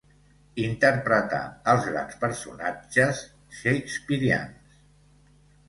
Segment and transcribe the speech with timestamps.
[0.61, 1.41] Interpretà
[1.73, 3.23] els grans personatges
[3.61, 4.77] shakespearians.